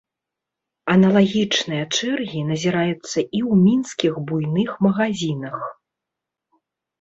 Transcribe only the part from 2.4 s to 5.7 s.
назіраюцца і ў мінскіх буйных магазінах.